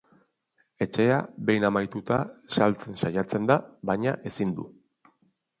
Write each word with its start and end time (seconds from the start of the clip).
Etxea 0.85 1.19
behin 1.49 1.67
amaituta, 1.69 2.17
saltzen 2.57 2.97
saiatzen 3.05 3.47
da, 3.53 3.59
baina 3.91 4.15
ezin 4.31 4.57
du. 4.61 4.67